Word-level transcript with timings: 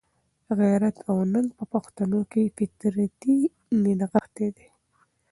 غیرت 0.59 0.97
او 1.09 1.17
ننګ 1.33 1.49
په 1.57 1.65
پښتنو 1.73 2.19
کښي 2.31 2.45
فطرتي 2.57 3.35
نغښتی 3.83 4.47
دئ. 4.55 4.69